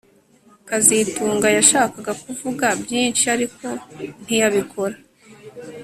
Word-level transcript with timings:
kazitunga 0.67 1.47
yashakaga 1.57 2.13
kuvuga 2.23 2.65
byinshi 2.81 3.23
ariko 3.35 3.65
ntiyabikora 4.23 4.95